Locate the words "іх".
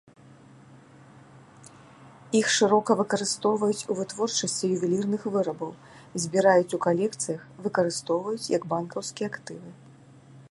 2.39-2.47